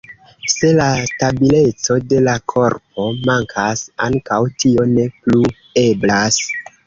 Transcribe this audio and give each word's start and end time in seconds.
Se 0.51 0.69
la 0.77 0.85
stabileco 1.09 1.97
de 2.13 2.21
la 2.29 2.33
korpo 2.53 3.05
mankas, 3.29 3.83
ankaŭ 4.07 4.41
tio 4.63 4.87
ne 4.97 5.07
plu 5.27 5.43
eblas. 5.85 6.41